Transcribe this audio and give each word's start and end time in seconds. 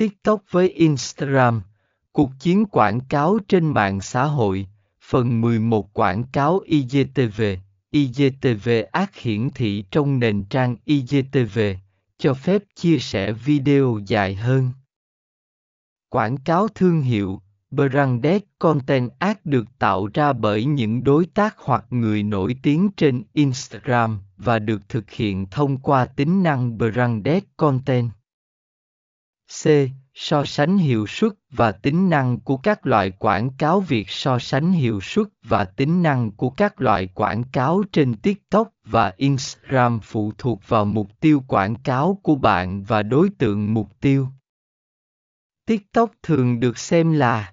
TikTok 0.00 0.42
với 0.50 0.68
Instagram, 0.68 1.62
cuộc 2.12 2.30
chiến 2.38 2.66
quảng 2.66 3.00
cáo 3.00 3.38
trên 3.48 3.66
mạng 3.66 4.00
xã 4.00 4.24
hội, 4.24 4.66
phần 5.02 5.40
11 5.40 5.92
quảng 5.92 6.24
cáo 6.32 6.58
IGTV, 6.58 7.42
IGTV 7.90 8.68
ác 8.92 9.16
hiển 9.16 9.50
thị 9.50 9.84
trong 9.90 10.18
nền 10.18 10.44
trang 10.44 10.76
IGTV, 10.84 11.58
cho 12.18 12.34
phép 12.34 12.62
chia 12.74 12.98
sẻ 12.98 13.32
video 13.32 13.98
dài 14.06 14.34
hơn. 14.34 14.70
Quảng 16.08 16.36
cáo 16.36 16.68
thương 16.68 17.00
hiệu, 17.02 17.40
Branded 17.70 18.42
Content 18.58 19.10
Ad 19.18 19.36
được 19.44 19.78
tạo 19.78 20.08
ra 20.14 20.32
bởi 20.32 20.64
những 20.64 21.04
đối 21.04 21.26
tác 21.26 21.56
hoặc 21.58 21.84
người 21.90 22.22
nổi 22.22 22.56
tiếng 22.62 22.88
trên 22.96 23.22
Instagram 23.32 24.18
và 24.36 24.58
được 24.58 24.88
thực 24.88 25.10
hiện 25.10 25.46
thông 25.50 25.78
qua 25.78 26.06
tính 26.06 26.42
năng 26.42 26.78
Branded 26.78 27.42
Content. 27.56 28.10
C. 29.50 29.66
So 30.14 30.44
sánh 30.44 30.78
hiệu 30.78 31.06
suất 31.06 31.32
và 31.50 31.72
tính 31.72 32.10
năng 32.10 32.40
của 32.40 32.56
các 32.56 32.86
loại 32.86 33.10
quảng 33.10 33.50
cáo 33.58 33.80
Việc 33.80 34.10
so 34.10 34.38
sánh 34.38 34.72
hiệu 34.72 35.00
suất 35.00 35.26
và 35.42 35.64
tính 35.64 36.02
năng 36.02 36.30
của 36.30 36.50
các 36.50 36.80
loại 36.80 37.06
quảng 37.06 37.42
cáo 37.52 37.82
trên 37.92 38.14
TikTok 38.14 38.68
và 38.84 39.12
Instagram 39.16 40.00
phụ 40.02 40.32
thuộc 40.38 40.68
vào 40.68 40.84
mục 40.84 41.20
tiêu 41.20 41.42
quảng 41.48 41.74
cáo 41.74 42.18
của 42.22 42.34
bạn 42.34 42.82
và 42.82 43.02
đối 43.02 43.30
tượng 43.38 43.74
mục 43.74 44.00
tiêu. 44.00 44.28
TikTok 45.66 46.10
thường 46.22 46.60
được 46.60 46.78
xem 46.78 47.12
là 47.12 47.52